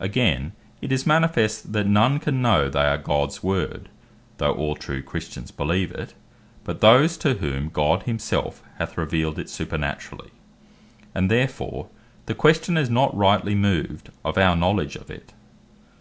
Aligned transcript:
Again, 0.00 0.50
it 0.82 0.90
is 0.90 1.06
manifest, 1.06 1.72
that 1.74 1.86
none 1.86 2.18
can 2.18 2.42
know 2.42 2.68
they 2.68 2.86
are 2.86 2.98
Gods 2.98 3.40
Word, 3.40 3.88
(though 4.38 4.52
all 4.52 4.74
true 4.74 5.00
Christians 5.00 5.52
beleeve 5.52 5.92
it,) 5.92 6.12
but 6.64 6.80
those 6.80 7.16
to 7.18 7.34
whom 7.34 7.68
God 7.68 8.02
himself 8.02 8.64
hath 8.78 8.98
revealed 8.98 9.38
it 9.38 9.48
supernaturally; 9.48 10.32
and 11.14 11.30
therefore 11.30 11.86
the 12.26 12.34
question 12.34 12.76
is 12.76 12.90
not 12.90 13.16
rightly 13.16 13.54
moved, 13.54 14.10
of 14.24 14.36
our 14.36 14.56
Knowledge 14.56 14.96
of 14.96 15.08
it. 15.08 15.32